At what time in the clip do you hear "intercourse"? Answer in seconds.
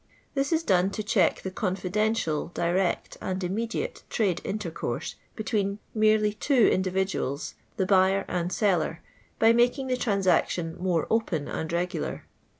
4.43-5.13